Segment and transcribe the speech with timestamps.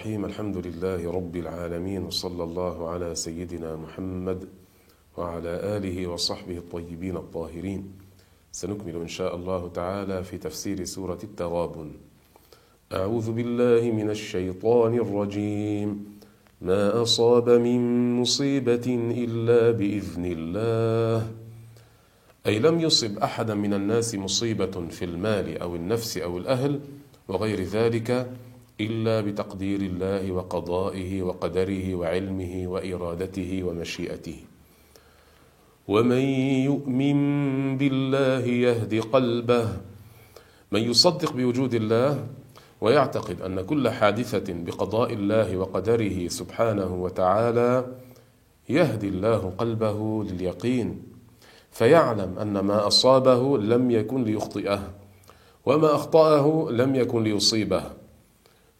[0.00, 4.48] الرحيم الحمد لله رب العالمين وصلى الله على سيدنا محمد
[5.16, 7.82] وعلى آله وصحبه الطيبين الطاهرين.
[8.52, 11.88] سنكمل إن شاء الله تعالى في تفسير سورة التغابن.
[12.92, 15.88] أعوذ بالله من الشيطان الرجيم.
[16.64, 17.80] ما أصاب من
[18.24, 18.86] مصيبة
[19.24, 21.28] إلا بإذن الله.
[22.46, 26.80] أي لم يصب أحدا من الناس مصيبة في المال أو النفس أو الأهل
[27.28, 28.08] وغير ذلك
[28.80, 34.38] إلا بتقدير الله وقضائه وقدره وعلمه وإرادته ومشيئته.
[35.88, 36.24] ومن
[36.70, 37.18] يؤمن
[37.78, 39.66] بالله يهد قلبه
[40.72, 42.26] من يصدق بوجود الله
[42.80, 47.86] ويعتقد أن كل حادثة بقضاء الله وقدره سبحانه وتعالى
[48.68, 51.02] يهدي الله قلبه لليقين
[51.70, 54.80] فيعلم أن ما أصابه لم يكن ليخطئه
[55.66, 57.99] وما أخطأه لم يكن ليصيبه.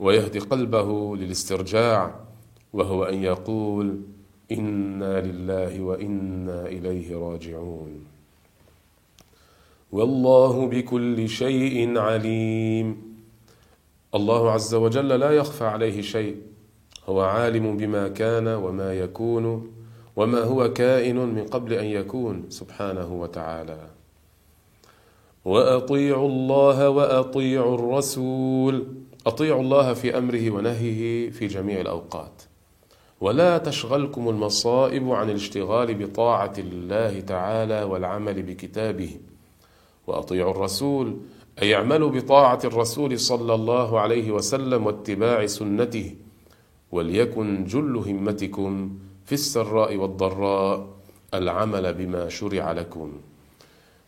[0.00, 2.14] ويهدي قلبه للاسترجاع
[2.72, 4.00] وهو أن يقول
[4.52, 8.04] إنا لله وإنا إليه راجعون.
[9.92, 12.96] والله بكل شيء عليم.
[14.14, 16.36] الله عز وجل لا يخفى عليه شيء.
[17.08, 19.72] هو عالم بما كان وما يكون
[20.16, 23.86] وما هو كائن من قبل أن يكون سبحانه وتعالى.
[25.44, 28.86] وأطيعوا الله وأطيعوا الرسول.
[29.26, 32.42] أطيعوا الله في أمره ونهيه في جميع الأوقات.
[33.20, 39.16] ولا تشغلكم المصائب عن الاشتغال بطاعة الله تعالى والعمل بكتابه.
[40.06, 41.16] وأطيعوا الرسول
[41.62, 46.14] أي اعملوا بطاعة الرسول صلى الله عليه وسلم واتباع سنته.
[46.92, 50.86] وليكن جل همتكم في السراء والضراء
[51.34, 53.12] العمل بما شرع لكم.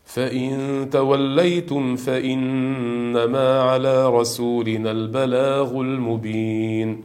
[0.03, 7.03] فإن توليتم فإنما على رسولنا البلاغ المبين.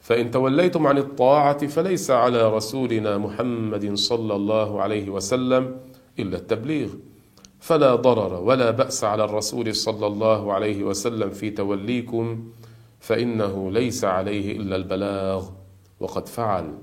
[0.00, 5.76] فإن توليتم عن الطاعة فليس على رسولنا محمد صلى الله عليه وسلم
[6.18, 6.88] إلا التبليغ.
[7.60, 12.44] فلا ضرر ولا بأس على الرسول صلى الله عليه وسلم في توليكم
[13.00, 15.48] فإنه ليس عليه إلا البلاغ.
[16.00, 16.74] وقد فعل.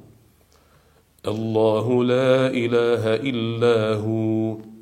[1.27, 4.72] الله لا إله إلا هو.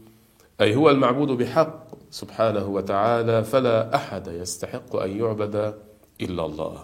[0.62, 5.76] أي هو المعبود بحق سبحانه وتعالى فلا أحد يستحق أن يعبد
[6.22, 6.78] إلا الله.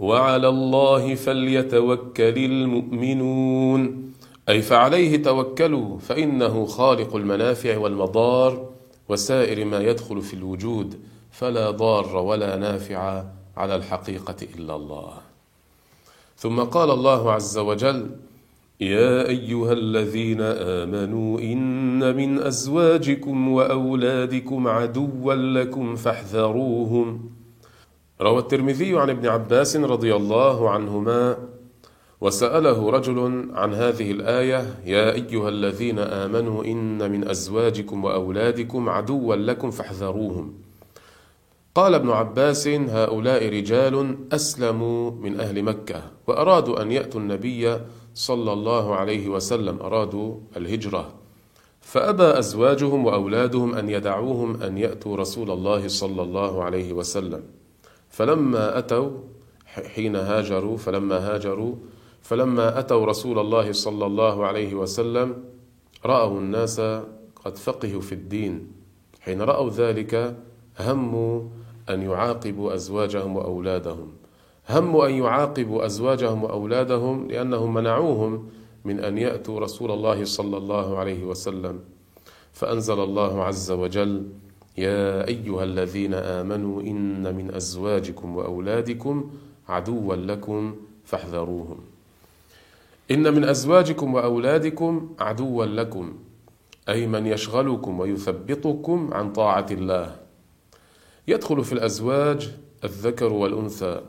[0.00, 4.12] وعلى الله فليتوكل المؤمنون.
[4.48, 8.68] أي فعليه توكلوا فإنه خالق المنافع والمضار
[9.08, 11.00] وسائر ما يدخل في الوجود
[11.30, 13.24] فلا ضار ولا نافع
[13.56, 15.12] على الحقيقة إلا الله.
[16.36, 18.10] ثم قال الله عز وجل
[18.80, 27.30] يا أيها الذين آمنوا إن من أزواجكم وأولادكم عدوا لكم فاحذروهم.
[28.20, 31.36] روى الترمذي عن ابن عباس رضي الله عنهما
[32.20, 39.70] وسأله رجل عن هذه الآية يا أيها الذين آمنوا إن من أزواجكم وأولادكم عدوا لكم
[39.70, 40.54] فاحذروهم.
[41.74, 47.78] قال ابن عباس هؤلاء رجال أسلموا من أهل مكة وأرادوا أن يأتوا النبي
[48.14, 51.14] صلى الله عليه وسلم أرادوا الهجرة.
[51.80, 57.42] فأبى أزواجهم وأولادهم أن يدعوهم أن يأتوا رسول الله صلى الله عليه وسلم.
[58.08, 59.10] فلما أتوا
[59.66, 61.74] حين هاجروا فلما هاجروا
[62.22, 65.44] فلما أتوا رسول الله صلى الله عليه وسلم
[66.06, 66.80] رأوا الناس
[67.44, 68.72] قد فقهوا في الدين.
[69.20, 70.36] حين رأوا ذلك
[70.80, 74.08] هموا أن يعاقبوا أزواجهم وأولادهم.
[74.68, 78.48] هموا أن يعاقبوا أزواجهم وأولادهم لأنهم منعوهم
[78.84, 81.80] من أن يأتوا رسول الله صلى الله عليه وسلم.
[82.52, 84.28] فأنزل الله عز وجل
[84.78, 89.30] يا أيها الذين آمنوا إن من أزواجكم وأولادكم
[89.68, 91.78] عدوا لكم فاحذروهم.
[93.10, 96.14] إن من أزواجكم وأولادكم عدوا لكم
[96.88, 100.16] أي من يشغلكم ويثبطكم عن طاعة الله.
[101.30, 102.50] يدخل في الأزواج
[102.84, 104.00] الذكر والأنثى.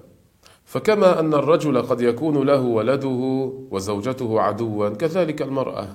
[0.65, 5.87] فكما أن الرجل قد يكون له ولده وزوجته عدوا كذلك المرأة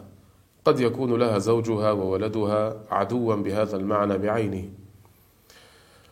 [0.64, 4.64] قد يكون لها زوجها وولدها عدوا بهذا المعنى بعينه.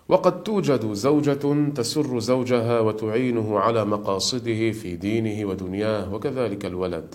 [0.09, 7.15] وقد توجد زوجة تسر زوجها وتعينه على مقاصده في دينه ودنياه وكذلك الولد.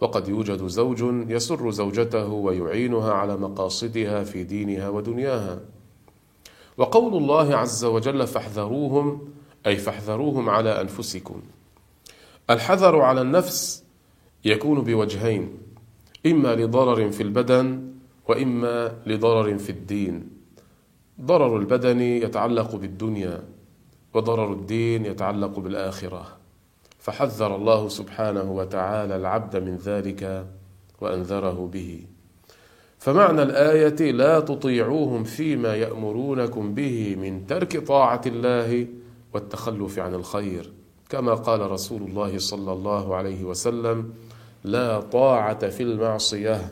[0.00, 5.60] وقد يوجد زوج يسر زوجته ويعينها على مقاصدها في دينها ودنياها.
[6.78, 9.28] وقول الله عز وجل فاحذروهم
[9.66, 11.42] أي فاحذروهم على أنفسكم.
[12.50, 13.84] الحذر على النفس
[14.44, 15.58] يكون بوجهين
[16.26, 17.92] إما لضرر في البدن
[18.28, 20.30] وإما لضرر في الدين.
[21.20, 23.42] ضرر البدن يتعلق بالدنيا
[24.14, 26.26] وضرر الدين يتعلق بالآخرة.
[26.98, 30.46] فحذر الله سبحانه وتعالى العبد من ذلك
[31.00, 32.06] وأنذره به.
[32.98, 38.86] فمعنى الآية لا تطيعوهم فيما يأمرونكم به من ترك طاعة الله
[39.34, 40.72] والتخلف عن الخير.
[41.08, 44.12] كما قال رسول الله صلى الله عليه وسلم
[44.64, 46.70] لا طاعة في المعصية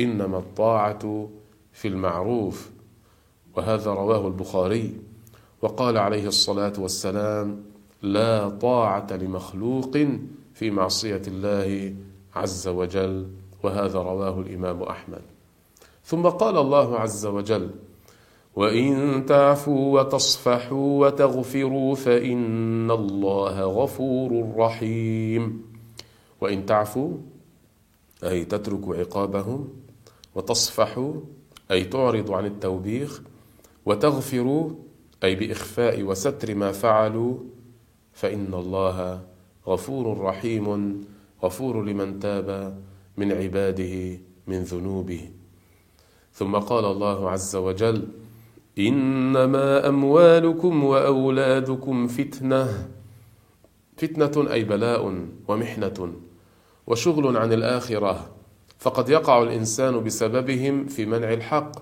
[0.00, 1.28] إنما الطاعة
[1.72, 2.70] في المعروف.
[3.56, 4.94] وهذا رواه البخاري.
[5.62, 7.62] وقال عليه الصلاة والسلام
[8.02, 9.96] لا طاعة لمخلوق
[10.54, 11.94] في معصية الله
[12.34, 13.26] عز وجل.
[13.62, 15.35] وهذا رواه الإمام أحمد.
[16.06, 17.70] ثم قال الله عز وجل
[18.56, 25.62] وإن تعفوا وتصفحوا وتغفروا فإن الله غفور رحيم.
[26.40, 27.12] وإن تعفوا
[28.24, 29.68] أي تتركوا عقابهم
[30.34, 31.14] وتصفحوا
[31.70, 33.22] أي تعرضوا عن التوبيخ
[33.86, 34.70] وتغفروا
[35.24, 37.34] أي بإخفاء وستر ما فعلوا
[38.12, 39.20] فإن الله
[39.66, 40.66] غفور رحيم
[41.42, 42.78] غفور لمن تاب
[43.16, 45.35] من عباده من ذنوبه.
[46.36, 48.08] ثم قال الله عز وجل
[48.78, 52.88] إنما أموالكم وأولادكم فتنة.
[53.96, 56.12] فتنة أي بلاء ومحنة
[56.86, 58.30] وشغل عن الآخرة.
[58.78, 61.72] فقد يقع الإنسان بسببهم في منع الحق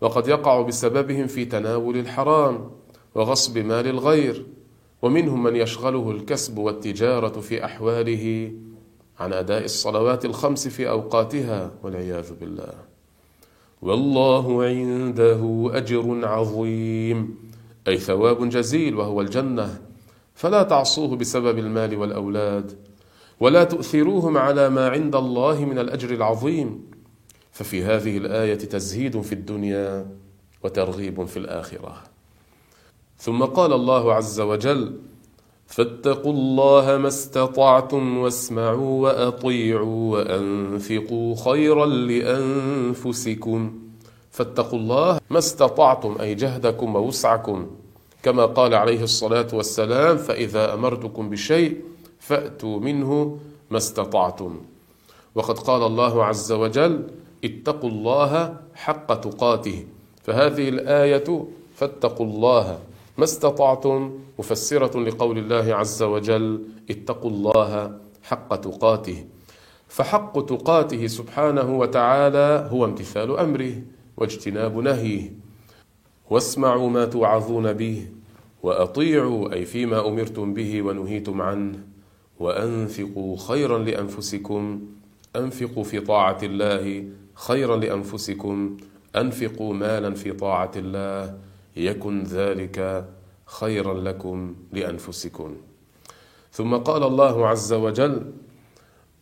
[0.00, 2.70] وقد يقع بسببهم في تناول الحرام
[3.14, 4.46] وغصب مال الغير.
[5.02, 8.52] ومنهم من يشغله الكسب والتجارة في أحواله
[9.18, 12.89] عن أداء الصلوات الخمس في أوقاتها والعياذ بالله.
[13.82, 17.38] والله عنده أجر عظيم.
[17.88, 19.80] أي ثواب جزيل وهو الجنة.
[20.34, 22.78] فلا تعصوه بسبب المال والأولاد.
[23.40, 26.90] ولا تؤثروهم على ما عند الله من الأجر العظيم.
[27.52, 30.06] ففي هذه الآية تزهيد في الدنيا
[30.64, 32.02] وترغيب في الآخرة.
[33.18, 34.98] ثم قال الله عز وجل
[35.70, 43.60] فاتقوا الله ما استطعتم واسمعوا وأطيعوا وأنفقوا خيرا لأنفسكم.
[44.30, 47.66] فاتقوا الله ما استطعتم أي جهدكم ووسعكم.
[48.22, 51.80] كما قال عليه الصلاة والسلام فإذا أمرتكم بشيء
[52.18, 53.38] فأتوا منه
[53.70, 54.60] ما استطعتم.
[55.34, 57.06] وقد قال الله عز وجل
[57.44, 59.84] اتقوا الله حق تقاته.
[60.22, 61.44] فهذه الآية
[61.76, 62.78] فاتقوا الله.
[63.20, 69.24] ما استطعتم مفسرة لقول الله عز وجل اتقوا الله حق تقاته.
[69.88, 73.72] فحق تقاته سبحانه وتعالى هو امتثال أمره
[74.16, 75.32] واجتناب نهيه.
[76.30, 78.06] واسمعوا ما توعظون به
[78.62, 81.78] وأطيعوا أي فيما أمرتم به ونهيتم عنه.
[82.40, 84.80] وأنفقوا خيرا لأنفسكم
[85.36, 88.76] أنفقوا في طاعة الله خيرا لأنفسكم
[89.16, 91.49] أنفقوا مالا في طاعة الله.
[91.76, 93.04] يكن ذلك
[93.46, 95.56] خيرا لكم لأنفسكم.
[96.52, 98.32] ثم قال الله عز وجل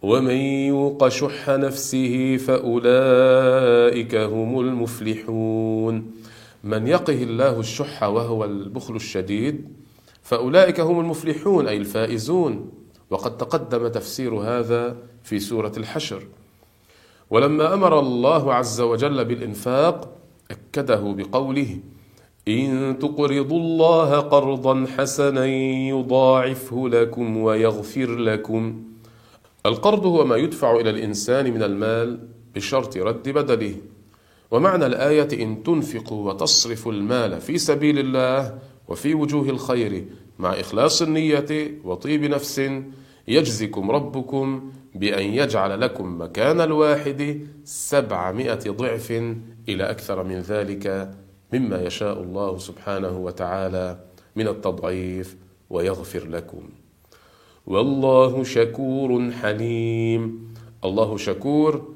[0.03, 0.37] ومن
[0.71, 6.13] يوق شح نفسه فأولئك هم المفلحون.
[6.65, 9.69] من يقه الله الشح وهو البخل الشديد
[10.23, 12.71] فأولئك هم المفلحون أي الفائزون.
[13.11, 16.23] وقد تقدم تفسير هذا في سورة الحشر.
[17.31, 20.17] ولما أمر الله عز وجل بالإنفاق
[20.51, 21.81] أكده بقوله
[22.49, 25.47] إن تقرضوا الله قرضا حسنا
[25.89, 28.83] يضاعفه لكم ويغفر لكم.
[29.67, 33.75] القرض هو ما يدفع إلى الإنسان من المال بشرط رد بدله.
[34.51, 40.05] ومعنى الآية إن تنفقوا وتصرفوا المال في سبيل الله وفي وجوه الخير
[40.39, 42.71] مع إخلاص النية وطيب نفس
[43.29, 49.11] يجزكم ربكم بأن يجعل لكم مكان الواحد سبعمائة ضعف
[49.69, 51.11] إلى أكثر من ذلك
[51.53, 53.99] مما يشاء الله سبحانه وتعالى
[54.37, 55.37] من التضعيف
[55.71, 56.69] ويغفر لكم.
[57.67, 60.55] والله شكور حليم.
[60.85, 61.95] الله شكور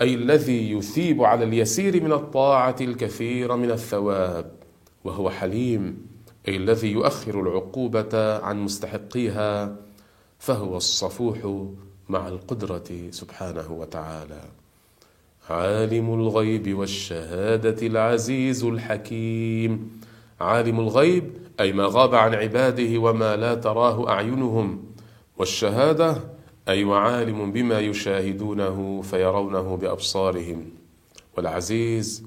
[0.00, 4.52] أي الذي يثيب على اليسير من الطاعة الكثير من الثواب
[5.04, 6.06] وهو حليم
[6.48, 9.76] أي الذي يؤخر العقوبة عن مستحقيها
[10.38, 11.66] فهو الصفوح
[12.08, 14.42] مع القدرة سبحانه وتعالى.
[15.50, 20.00] عالم الغيب والشهادة العزيز الحكيم.
[20.40, 24.84] عالم الغيب أي ما غاب عن عباده وما لا تراه أعينهم.
[25.38, 26.16] والشهادة
[26.68, 30.70] أي وعالم بما يشاهدونه فيرونه بأبصارهم.
[31.36, 32.26] والعزيز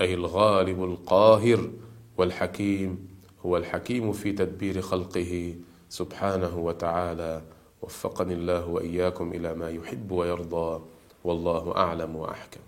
[0.00, 1.70] أي الغالب القاهر
[2.18, 3.08] والحكيم
[3.46, 5.54] هو الحكيم في تدبير خلقه
[5.88, 7.42] سبحانه وتعالى.
[7.82, 10.80] وفقني الله وإياكم إلى ما يحب ويرضى.
[11.24, 12.60] والله أعلم وأحكم.